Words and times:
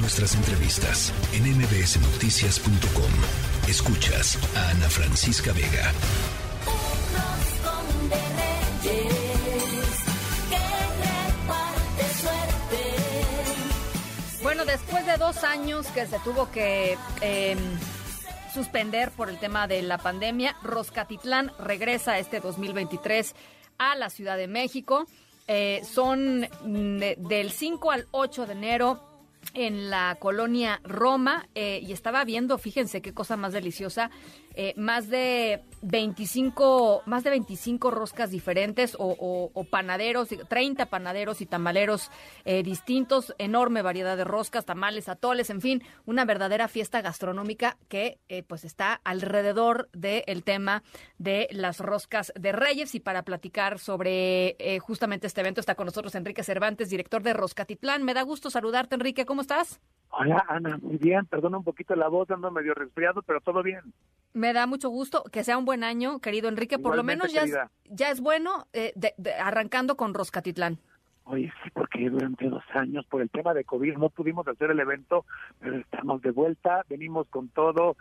Nuestras 0.00 0.36
entrevistas 0.36 1.12
en 1.32 1.42
mbsnoticias.com. 1.58 3.68
Escuchas 3.68 4.38
a 4.56 4.70
Ana 4.70 4.88
Francisca 4.88 5.52
Vega. 5.52 5.92
Bueno, 14.40 14.64
después 14.64 15.04
de 15.04 15.16
dos 15.16 15.42
años 15.42 15.88
que 15.88 16.06
se 16.06 16.20
tuvo 16.20 16.48
que 16.52 16.96
em, 17.20 17.58
suspender 18.54 19.10
por 19.10 19.28
el 19.28 19.38
tema 19.38 19.66
de 19.66 19.82
la 19.82 19.98
pandemia, 19.98 20.56
Roscatitlán 20.62 21.50
regresa 21.58 22.20
este 22.20 22.38
2023 22.38 23.34
a 23.78 23.96
la 23.96 24.10
Ciudad 24.10 24.36
de 24.36 24.46
México. 24.46 25.06
Eh, 25.48 25.82
son 25.82 26.42
mm, 26.42 27.28
del 27.28 27.50
5 27.50 27.90
al 27.90 28.06
8 28.12 28.46
de 28.46 28.52
enero 28.52 29.07
en 29.54 29.90
la 29.90 30.16
colonia 30.20 30.80
Roma 30.84 31.48
eh, 31.54 31.80
y 31.82 31.92
estaba 31.92 32.24
viendo, 32.24 32.58
fíjense 32.58 33.00
qué 33.02 33.12
cosa 33.14 33.36
más 33.36 33.52
deliciosa, 33.52 34.10
eh, 34.54 34.74
más 34.76 35.08
de 35.08 35.62
25, 35.82 37.02
más 37.06 37.22
de 37.22 37.30
25 37.30 37.90
roscas 37.90 38.30
diferentes 38.30 38.96
o, 38.98 39.50
panaderos, 39.70 40.28
30 40.48 40.86
panaderos 40.86 41.40
y 41.40 41.46
tamaleros 41.46 42.10
eh, 42.44 42.62
distintos, 42.62 43.34
enorme 43.38 43.82
variedad 43.82 44.16
de 44.16 44.24
roscas, 44.24 44.64
tamales, 44.64 45.08
atoles, 45.08 45.50
en 45.50 45.60
fin, 45.60 45.82
una 46.06 46.24
verdadera 46.24 46.66
fiesta 46.66 47.00
gastronómica 47.02 47.76
que 47.88 48.18
pues 48.48 48.64
está 48.64 49.00
alrededor 49.04 49.88
del 49.92 50.42
tema 50.42 50.82
de 51.18 51.48
las 51.52 51.78
roscas 51.78 52.32
de 52.34 52.52
Reyes 52.52 52.94
y 52.94 53.00
para 53.00 53.22
platicar 53.22 53.78
sobre 53.78 54.56
justamente 54.80 55.26
este 55.26 55.40
evento 55.40 55.60
está 55.60 55.74
con 55.76 55.86
nosotros 55.86 56.14
Enrique 56.14 56.42
Cervantes, 56.42 56.90
director 56.90 57.22
de 57.22 57.32
Roscatitlán. 57.32 58.02
Me 58.02 58.14
da 58.14 58.22
gusto 58.22 58.50
saludarte, 58.50 58.96
Enrique, 58.96 59.24
¿cómo 59.24 59.37
estás? 59.40 59.80
Hola, 60.10 60.44
Ana, 60.48 60.78
muy 60.80 60.96
bien. 60.96 61.26
Perdona 61.26 61.58
un 61.58 61.64
poquito 61.64 61.94
la 61.94 62.08
voz, 62.08 62.30
ando 62.30 62.50
medio 62.50 62.74
resfriado, 62.74 63.22
pero 63.22 63.40
todo 63.40 63.62
bien. 63.62 63.92
Me 64.32 64.52
da 64.52 64.66
mucho 64.66 64.88
gusto 64.88 65.24
que 65.24 65.44
sea 65.44 65.58
un 65.58 65.64
buen 65.64 65.84
año, 65.84 66.20
querido 66.20 66.48
Enrique. 66.48 66.78
Por 66.78 66.96
lo 66.96 67.02
menos 67.02 67.32
ya 67.32 67.42
es, 67.42 67.56
ya 67.84 68.10
es 68.10 68.20
bueno 68.20 68.66
eh, 68.72 68.92
arrancando 69.40 69.96
con 69.96 70.14
Roscatitlán. 70.14 70.78
Oye, 71.30 71.52
sí, 71.62 71.70
porque 71.74 72.08
durante 72.08 72.48
dos 72.48 72.64
años 72.72 73.04
por 73.04 73.20
el 73.20 73.28
tema 73.28 73.52
de 73.52 73.64
COVID 73.64 73.98
no 73.98 74.08
pudimos 74.08 74.48
hacer 74.48 74.70
el 74.70 74.80
evento, 74.80 75.26
pero 75.60 75.76
estamos 75.76 76.22
de 76.22 76.30
vuelta, 76.30 76.86
venimos 76.88 77.28
con 77.28 77.50
todo, 77.50 77.96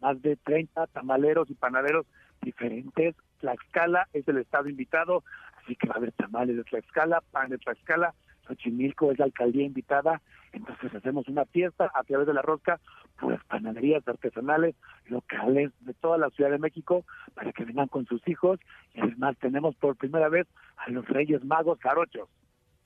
más 0.00 0.20
de 0.20 0.36
30 0.36 0.86
tamaleros 0.88 1.48
y 1.48 1.54
panaderos 1.54 2.04
diferentes. 2.42 3.14
Tlaxcala 3.38 4.08
es 4.12 4.28
el 4.28 4.36
estado 4.36 4.68
invitado, 4.68 5.24
así 5.62 5.74
que 5.74 5.88
va 5.88 5.94
a 5.94 5.98
haber 5.98 6.12
tamales 6.12 6.54
de 6.54 6.64
Tlaxcala, 6.64 7.22
pan 7.30 7.48
de 7.48 7.56
Tlaxcala, 7.56 8.14
Xochimilco 8.46 9.12
es 9.12 9.18
la 9.18 9.26
alcaldía 9.26 9.64
invitada, 9.64 10.20
entonces 10.52 10.94
hacemos 10.94 11.28
una 11.28 11.44
fiesta 11.46 11.90
a 11.94 12.02
través 12.04 12.26
de 12.26 12.34
la 12.34 12.42
rosca, 12.42 12.80
pues 13.18 13.38
panaderías 13.44 14.06
artesanales, 14.06 14.74
locales 15.06 15.72
de 15.80 15.94
toda 15.94 16.18
la 16.18 16.30
Ciudad 16.30 16.50
de 16.50 16.58
México, 16.58 17.04
para 17.34 17.52
que 17.52 17.64
vengan 17.64 17.88
con 17.88 18.06
sus 18.06 18.26
hijos, 18.26 18.58
y 18.94 19.00
además 19.00 19.36
tenemos 19.38 19.76
por 19.76 19.96
primera 19.96 20.28
vez 20.28 20.46
a 20.76 20.90
los 20.90 21.06
Reyes 21.08 21.44
Magos 21.44 21.78
Jarochos. 21.80 22.28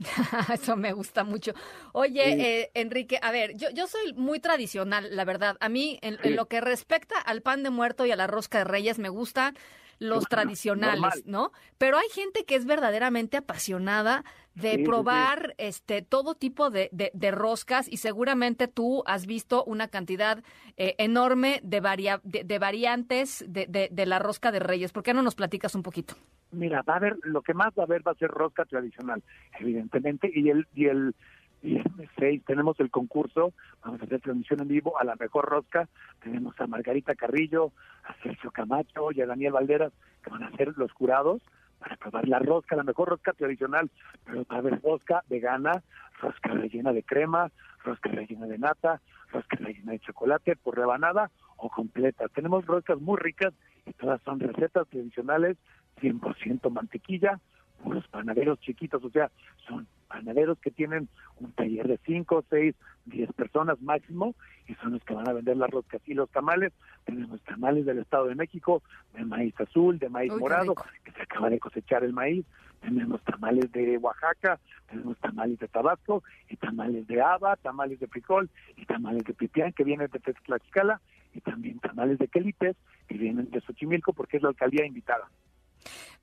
Eso 0.52 0.77
me 0.77 0.92
gusta 0.92 1.24
mucho. 1.24 1.52
Oye, 1.92 2.61
eh, 2.62 2.70
Enrique, 2.74 3.18
a 3.22 3.30
ver, 3.30 3.56
yo, 3.56 3.70
yo 3.70 3.86
soy 3.86 4.12
muy 4.14 4.41
tradicional, 4.41 5.14
la 5.14 5.24
verdad. 5.24 5.56
A 5.61 5.68
mí, 5.68 5.98
en, 6.02 6.18
lo 6.34 6.46
que 6.46 6.61
respecta 6.61 7.18
al 7.20 7.42
pan 7.42 7.62
de 7.62 7.70
muerto 7.70 8.05
y 8.05 8.11
a 8.11 8.16
la 8.16 8.27
rosca 8.27 8.58
de 8.58 8.64
reyes, 8.64 8.98
me 8.98 9.08
gustan 9.08 9.55
los 9.98 10.24
tradicionales, 10.26 11.24
¿no? 11.26 11.52
Pero 11.78 11.98
hay 11.98 12.08
gente 12.10 12.44
que 12.44 12.56
es 12.56 12.66
verdaderamente 12.66 13.36
apasionada 13.36 14.24
de 14.54 14.78
probar 14.84 15.54
este 15.58 16.02
todo 16.02 16.34
tipo 16.34 16.70
de, 16.70 16.88
de, 16.92 17.30
roscas 17.32 17.88
y 17.90 17.96
seguramente 17.96 18.68
tú 18.68 19.02
has 19.06 19.26
visto 19.26 19.64
una 19.64 19.88
cantidad 19.88 20.44
eh, 20.76 20.94
enorme 20.98 21.60
de, 21.64 21.80
varia, 21.80 22.20
de, 22.22 22.58
variantes 22.58 23.44
de, 23.48 23.66
de, 23.90 24.06
la 24.06 24.20
rosca 24.20 24.52
de 24.52 24.60
reyes. 24.60 24.92
¿Por 24.92 25.02
qué 25.02 25.12
no 25.12 25.22
nos 25.22 25.34
platicas 25.34 25.74
un 25.74 25.82
poquito? 25.82 26.14
Mira, 26.52 26.83
va 26.83 26.94
a 26.94 26.96
haber, 26.98 27.16
lo 27.22 27.42
que 27.42 27.52
más 27.52 27.72
va 27.77 27.83
a 27.83 27.86
haber 27.86 28.06
va 28.06 28.12
a 28.12 28.14
ser 28.14 28.30
rosca 28.30 28.64
tradicional, 28.64 29.22
evidentemente, 29.58 30.30
y 30.33 30.48
el, 30.50 30.68
y 30.72 30.86
el 30.86 31.16
viernes 31.64 32.11
6 32.19 32.45
tenemos 32.45 32.79
el 32.79 32.91
concurso, 32.91 33.52
vamos 33.83 34.01
a 34.01 34.05
hacer 34.05 34.20
transmisión 34.20 34.61
en 34.61 34.69
vivo 34.69 34.98
a 34.98 35.05
la 35.05 35.17
mejor 35.17 35.47
rosca, 35.47 35.89
tenemos 36.23 36.55
a 36.61 36.67
Margarita 36.67 37.14
Carrillo, 37.14 37.73
a 38.05 38.14
Sergio 38.23 38.51
Camacho 38.51 39.11
y 39.13 39.23
a 39.23 39.27
Daniel 39.27 39.52
Valderas, 39.52 39.92
que 40.23 40.30
van 40.30 40.45
a 40.45 40.57
ser 40.57 40.77
los 40.77 40.92
jurados 40.92 41.42
para 41.79 41.97
probar 41.97 42.29
la 42.29 42.39
rosca, 42.39 42.77
la 42.77 42.83
mejor 42.83 43.08
rosca 43.08 43.33
tradicional, 43.33 43.91
pero 44.25 44.45
va 44.51 44.57
a 44.57 44.58
haber 44.58 44.80
rosca 44.83 45.23
vegana, 45.29 45.83
rosca 46.20 46.51
rellena 46.51 46.92
de 46.92 47.02
crema, 47.02 47.51
rosca 47.83 48.11
rellena 48.11 48.46
de 48.46 48.58
nata, 48.58 49.01
rosca 49.33 49.57
rellena 49.57 49.92
de 49.92 50.01
chocolate 50.01 50.57
por 50.57 50.77
rebanada 50.77 51.31
o 51.57 51.70
completa. 51.70 52.29
Tenemos 52.29 52.67
roscas 52.67 53.01
muy 53.01 53.19
ricas 53.19 53.55
y 53.86 53.92
todas 53.92 54.20
son 54.23 54.39
recetas 54.41 54.86
tradicionales, 54.89 55.57
100% 56.01 56.70
mantequilla, 56.70 57.41
puros 57.84 58.08
panaderos 58.08 58.58
chiquitos, 58.61 59.05
o 59.05 59.11
sea, 59.11 59.30
son 59.68 59.86
panaderos 60.08 60.58
que 60.58 60.70
tienen 60.70 61.08
un 61.39 61.52
taller 61.52 61.86
de 61.86 61.98
5, 62.06 62.45
6, 62.48 62.74
10 63.05 63.33
personas 63.33 63.80
máximo 63.83 64.34
y 64.67 64.74
son 64.77 64.92
los 64.92 65.05
que 65.05 65.12
van 65.12 65.28
a 65.28 65.34
vender 65.34 65.56
las 65.56 65.70
roscas 65.70 66.00
y 66.06 66.14
los 66.14 66.30
tamales. 66.30 66.72
Tenemos 67.05 67.42
tamales 67.42 67.84
del 67.84 67.98
Estado 67.98 68.27
de 68.27 68.34
México, 68.34 68.83
de 69.12 69.24
maíz 69.24 69.55
azul, 69.61 69.98
de 69.98 70.08
maíz 70.08 70.33
morado, 70.33 70.74
que 71.05 71.12
se 71.12 71.22
acaba 71.22 71.50
de 71.50 71.58
cosechar 71.58 72.02
el 72.05 72.14
maíz. 72.14 72.46
Tenemos 72.80 73.22
tamales 73.24 73.70
de 73.72 73.98
Oaxaca, 73.98 74.58
tenemos 74.89 75.18
tamales 75.18 75.58
de 75.58 75.68
Tabasco 75.68 76.22
y 76.48 76.56
tamales 76.56 77.06
de 77.06 77.20
haba, 77.20 77.56
tamales 77.56 78.01
de 78.01 78.06
frijol 78.06 78.48
y 78.77 78.86
tamales 78.86 79.24
de 79.24 79.34
pipián 79.34 79.72
que 79.72 79.84
vienen 79.84 80.08
de 80.11 80.18
Tlaxcala 80.18 81.01
y 81.34 81.40
también 81.40 81.78
tamales 81.80 82.18
de 82.18 82.28
quelipes 82.28 82.77
que 83.08 83.18
vienen 83.18 83.51
de 83.51 83.61
Xochimilco 83.61 84.12
porque 84.12 84.36
es 84.39 84.42
la 84.42 84.51
alcaldía 84.51 84.86
invitada. 84.86 85.28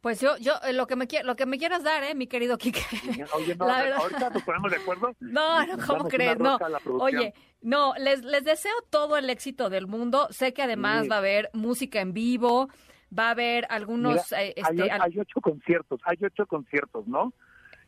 Pues 0.02 0.20
yo, 0.20 0.36
yo, 0.38 0.54
eh, 0.68 0.74
lo 0.74 0.88
que 0.88 0.96
me 0.96 1.08
lo 1.24 1.36
que 1.36 1.46
me 1.46 1.60
quieras 1.60 1.84
dar, 1.84 2.04
eh, 2.04 2.16
mi 2.16 2.26
querido 2.26 2.58
Quique. 2.58 2.82
Oye, 3.36 3.56
no, 3.56 3.66
ahorita 3.98 4.32
nos 4.32 4.44
ponemos 4.44 4.72
de 4.72 4.78
acuerdo. 4.78 5.16
No, 5.20 5.66
no, 5.66 5.78
¿cómo 5.86 6.08
crees? 6.08 6.40
No. 6.40 6.58
Oye, 7.00 7.34
no, 7.62 7.94
les, 8.00 8.24
les 8.24 8.44
deseo 8.44 8.74
todo 8.90 9.16
el 9.18 9.30
éxito 9.30 9.70
del 9.70 9.86
mundo. 9.86 10.28
Sé 10.32 10.54
que 10.54 10.64
además 10.64 11.08
va 11.10 11.16
a 11.16 11.20
haber 11.20 11.52
música 11.54 12.02
en 12.02 12.14
vivo, 12.14 12.70
va 13.18 13.28
a 13.28 13.32
haber 13.32 13.68
algunos. 13.70 14.32
Eh, 14.32 14.54
este, 14.58 14.92
hay, 14.92 15.20
ocho 15.20 15.40
conciertos, 15.40 16.02
hay 16.04 16.18
ocho 16.24 16.48
conciertos, 16.48 17.08
¿no? 17.08 17.32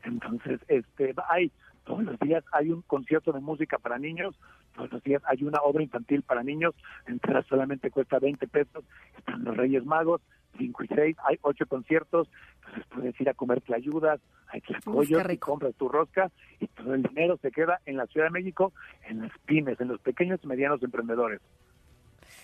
Entonces, 0.03 0.59
este, 0.67 1.15
hay 1.29 1.51
todos 1.83 2.03
los 2.03 2.19
días 2.19 2.43
hay 2.53 2.69
un 2.69 2.81
concierto 2.83 3.31
de 3.31 3.41
música 3.41 3.77
para 3.77 3.97
niños, 3.97 4.39
todos 4.75 4.91
los 4.91 5.03
días 5.03 5.21
hay 5.25 5.43
una 5.43 5.59
obra 5.61 5.83
infantil 5.83 6.21
para 6.21 6.43
niños, 6.43 6.73
entrada 7.07 7.43
solamente 7.43 7.91
cuesta 7.91 8.19
20 8.19 8.47
pesos, 8.47 8.85
están 9.17 9.43
los 9.43 9.57
Reyes 9.57 9.83
Magos, 9.83 10.21
5 10.57 10.83
y 10.83 10.87
6, 10.87 11.17
hay 11.27 11.37
8 11.41 11.65
conciertos, 11.67 12.27
entonces 12.57 12.85
puedes 12.93 13.21
ir 13.21 13.29
a 13.29 13.33
comer 13.33 13.61
ayudas, 13.73 14.19
hay 14.47 14.61
tlacoyos, 14.61 15.23
y 15.31 15.37
compras 15.37 15.73
tu 15.75 15.89
rosca 15.89 16.31
y 16.59 16.67
todo 16.67 16.93
el 16.93 17.03
dinero 17.03 17.37
se 17.41 17.51
queda 17.51 17.79
en 17.85 17.97
la 17.97 18.07
Ciudad 18.07 18.27
de 18.27 18.31
México, 18.31 18.73
en 19.07 19.21
las 19.21 19.31
pymes, 19.45 19.79
en 19.81 19.87
los 19.87 19.99
pequeños 19.99 20.39
y 20.43 20.47
medianos 20.47 20.81
emprendedores. 20.83 21.41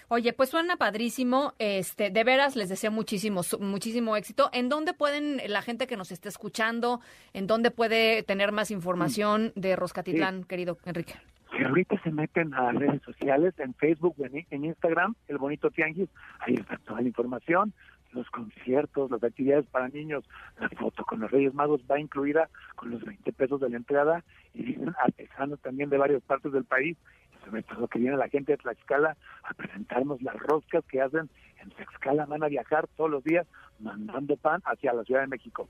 Oye, 0.07 0.33
pues 0.33 0.49
suena 0.49 0.75
padrísimo. 0.75 1.53
Este, 1.59 2.09
de 2.09 2.23
veras 2.23 2.55
les 2.55 2.69
deseo 2.69 2.91
muchísimo, 2.91 3.41
muchísimo 3.59 4.15
éxito. 4.15 4.49
¿En 4.53 4.67
dónde 4.67 4.93
pueden 4.93 5.39
la 5.47 5.61
gente 5.61 5.85
que 5.85 5.97
nos 5.97 6.11
esté 6.11 6.29
escuchando, 6.29 6.99
en 7.33 7.45
dónde 7.45 7.69
puede 7.69 8.23
tener 8.23 8.51
más 8.51 8.71
información 8.71 9.51
de 9.55 9.75
Roscatitlán, 9.75 10.45
querido 10.45 10.77
Enrique? 10.85 11.13
Si 11.55 11.63
ahorita 11.63 12.01
se 12.03 12.11
meten 12.11 12.53
a 12.53 12.71
redes 12.71 13.01
sociales, 13.03 13.53
en 13.59 13.73
Facebook, 13.75 14.15
en, 14.19 14.45
en 14.49 14.65
Instagram, 14.65 15.15
el 15.27 15.37
bonito 15.37 15.69
tianguis, 15.69 16.09
ahí 16.39 16.55
está 16.55 16.77
toda 16.77 17.01
la 17.01 17.07
información 17.07 17.73
los 18.13 18.29
conciertos, 18.29 19.11
las 19.11 19.23
actividades 19.23 19.65
para 19.67 19.89
niños, 19.89 20.23
la 20.59 20.69
foto 20.69 21.03
con 21.05 21.19
los 21.19 21.31
Reyes 21.31 21.53
Magos 21.53 21.81
va 21.89 21.99
incluida 21.99 22.49
con 22.75 22.91
los 22.91 23.03
20 23.03 23.31
pesos 23.33 23.59
de 23.59 23.69
la 23.69 23.77
entrada 23.77 24.23
y 24.53 24.63
vienen 24.63 24.95
artesanos 24.99 25.59
también 25.61 25.89
de 25.89 25.97
varias 25.97 26.21
partes 26.23 26.51
del 26.51 26.65
país 26.65 26.97
y 27.33 27.45
sobre 27.45 27.63
todo 27.63 27.87
que 27.87 27.99
viene 27.99 28.17
la 28.17 28.29
gente 28.29 28.53
de 28.53 28.57
Tlaxcala 28.57 29.15
a 29.43 29.53
presentarnos 29.53 30.21
las 30.21 30.35
roscas 30.35 30.83
que 30.85 31.01
hacen 31.01 31.29
en 31.61 31.69
Tlaxcala, 31.69 32.25
van 32.25 32.43
a 32.43 32.47
viajar 32.47 32.87
todos 32.95 33.09
los 33.09 33.23
días 33.23 33.45
mandando 33.79 34.35
pan 34.37 34.61
hacia 34.65 34.93
la 34.93 35.03
Ciudad 35.03 35.21
de 35.21 35.27
México. 35.27 35.67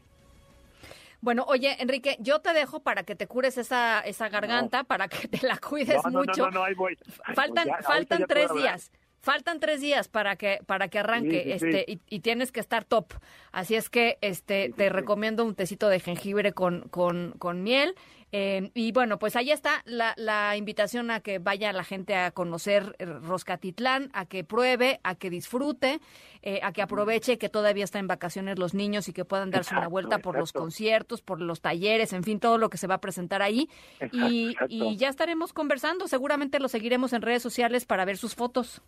Bueno, 1.21 1.43
oye, 1.47 1.75
Enrique, 1.81 2.15
yo 2.19 2.39
te 2.39 2.53
dejo 2.53 2.79
para 2.81 3.03
que 3.03 3.13
te 3.13 3.27
cures 3.27 3.57
esa, 3.57 3.99
esa 3.99 4.29
garganta, 4.29 4.85
para 4.85 5.09
que 5.09 5.27
te 5.27 5.45
la 5.45 5.57
cuides 5.57 6.01
mucho. 6.05 6.45
No, 6.45 6.51
no, 6.51 6.63
ahí 6.63 6.73
voy. 6.75 6.97
faltan 7.35 7.67
faltan 7.81 8.25
tres 8.25 8.53
días. 8.53 8.91
Faltan 9.21 9.59
tres 9.59 9.81
días 9.81 10.07
para 10.07 10.35
que 10.35 10.59
para 10.65 10.87
que 10.87 10.99
arranque 10.99 11.53
este 11.53 11.85
Y, 11.87 12.19
tienes 12.19 12.51
que 12.51 12.59
estar 12.59 12.85
top. 12.85 13.13
Así 13.51 13.75
es 13.75 13.89
que 13.89 14.17
este 14.21 14.73
te 14.75 14.89
recomiendo 14.89 15.43
un 15.43 15.55
tecito 15.55 15.89
de 15.89 15.99
jengibre 15.99 16.53
con, 16.53 16.87
con, 16.89 17.33
con 17.37 17.63
miel 17.63 17.95
Eh, 18.31 18.69
y 18.75 18.91
bueno, 18.91 19.17
pues 19.17 19.35
ahí 19.35 19.51
está 19.51 19.81
la, 19.85 20.13
la, 20.17 20.55
invitación 20.55 21.09
a 21.09 21.19
que 21.19 21.39
vaya 21.39 21.73
la 21.73 21.83
gente 21.83 22.15
a 22.15 22.31
conocer 22.31 22.95
Roscatitlán, 22.99 24.09
a 24.13 24.25
que 24.25 24.43
pruebe, 24.43 24.99
a 25.03 25.15
que 25.15 25.29
disfrute, 25.31 25.99
eh, 26.43 26.59
a 26.61 26.71
que 26.71 26.83
aproveche 26.83 27.39
que 27.39 27.49
todavía 27.49 27.83
están 27.83 28.01
en 28.01 28.07
vacaciones 28.07 28.59
los 28.59 28.73
niños 28.73 29.07
y 29.07 29.13
que 29.13 29.25
puedan 29.25 29.49
darse 29.49 29.73
una 29.75 29.87
vuelta 29.87 30.19
por 30.19 30.37
los 30.37 30.53
conciertos, 30.53 31.21
por 31.21 31.41
los 31.41 31.61
talleres, 31.61 32.13
en 32.13 32.23
fin, 32.23 32.39
todo 32.39 32.57
lo 32.59 32.69
que 32.69 32.77
se 32.77 32.87
va 32.87 32.95
a 32.95 33.01
presentar 33.01 33.41
ahí. 33.41 33.67
y, 34.11 34.55
y 34.67 34.95
ya 34.97 35.09
estaremos 35.09 35.51
conversando, 35.51 36.07
seguramente 36.07 36.59
lo 36.59 36.67
seguiremos 36.67 37.13
en 37.13 37.23
redes 37.23 37.41
sociales 37.41 37.85
para 37.85 38.05
ver 38.05 38.17
sus 38.17 38.35
fotos. 38.35 38.81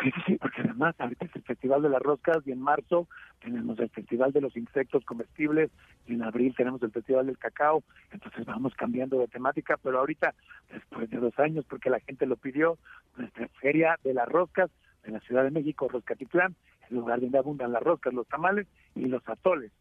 Sí, 0.00 0.10
sí, 0.12 0.20
sí, 0.26 0.36
porque 0.36 0.60
además 0.60 0.94
ahorita 0.98 1.24
es 1.24 1.34
el 1.34 1.42
Festival 1.42 1.82
de 1.82 1.88
las 1.88 2.00
Roscas 2.00 2.38
y 2.46 2.52
en 2.52 2.60
marzo 2.60 3.08
tenemos 3.40 3.78
el 3.80 3.90
Festival 3.90 4.32
de 4.32 4.40
los 4.40 4.56
Insectos 4.56 5.04
Comestibles 5.04 5.70
y 6.06 6.14
en 6.14 6.22
abril 6.22 6.54
tenemos 6.56 6.82
el 6.82 6.92
Festival 6.92 7.26
del 7.26 7.38
Cacao, 7.38 7.82
entonces 8.12 8.44
vamos 8.46 8.74
cambiando 8.74 9.18
de 9.18 9.26
temática, 9.26 9.76
pero 9.82 9.98
ahorita, 9.98 10.34
después 10.72 11.10
de 11.10 11.16
dos 11.18 11.36
años, 11.38 11.64
porque 11.68 11.90
la 11.90 12.00
gente 12.00 12.26
lo 12.26 12.36
pidió, 12.36 12.78
nuestra 13.16 13.48
Feria 13.60 13.98
de 14.04 14.14
las 14.14 14.28
Roscas 14.28 14.70
en 15.04 15.14
la 15.14 15.20
Ciudad 15.20 15.42
de 15.42 15.50
México, 15.50 15.88
Roscatitlán, 15.88 16.54
el 16.90 16.96
lugar 16.96 17.20
donde 17.20 17.38
abundan 17.38 17.72
las 17.72 17.82
roscas, 17.82 18.12
los 18.14 18.26
tamales 18.28 18.66
y 18.94 19.06
los 19.06 19.26
atoles. 19.28 19.72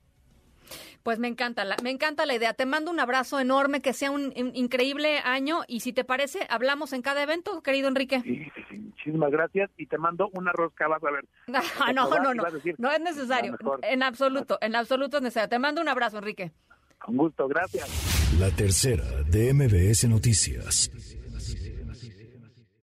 Pues 1.04 1.20
me 1.20 1.28
encanta, 1.28 1.64
la, 1.64 1.78
me 1.84 1.92
encanta 1.92 2.26
la 2.26 2.36
idea. 2.36 2.54
Te 2.54 2.66
mando 2.66 2.92
un 2.92 3.00
abrazo 3.00 3.40
enorme, 3.40 3.82
que 3.82 3.94
sea 3.94 4.12
un, 4.12 4.34
increíble 4.36 5.20
año 5.24 5.62
y 5.68 5.80
si 5.80 5.94
te 5.94 6.04
parece, 6.04 6.46
hablamos 6.50 6.92
en 6.92 7.02
cada 7.02 7.24
evento, 7.24 7.62
querido 7.62 7.88
Enrique. 7.88 8.22
Sí, 8.22 8.52
sí, 8.54 8.62
sí. 8.70 8.87
Muchísimas 9.08 9.32
gracias 9.32 9.72
y 9.78 9.86
te 9.86 9.98
mando 9.98 10.30
una 10.34 10.52
rosca, 10.52 10.86
vas 10.90 11.02
a 11.02 11.12
ver. 11.12 11.26
no, 11.96 12.10
no, 12.10 12.34
no, 12.34 12.52
no 12.78 12.92
es 12.92 13.00
necesario. 13.00 13.58
En 13.84 14.04
absoluto, 14.04 14.58
en 14.60 14.76
absoluto 14.76 15.18
es 15.18 15.24
necesario. 15.24 15.48
Te 15.48 15.60
mando 15.60 15.80
un 15.80 15.88
abrazo, 15.88 16.18
Enrique. 16.18 16.52
Con 17.00 17.16
gusto, 17.16 17.48
gracias. 17.48 18.36
La 18.38 18.50
tercera 18.52 19.06
de 19.30 19.54
MBS 19.54 20.10
Noticias. 20.10 20.92